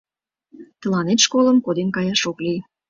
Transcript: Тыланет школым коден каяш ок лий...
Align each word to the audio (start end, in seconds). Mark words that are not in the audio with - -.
Тыланет 0.81 1.19
школым 1.25 1.57
коден 1.65 1.89
каяш 1.95 2.21
ок 2.29 2.37
лий... 2.45 2.59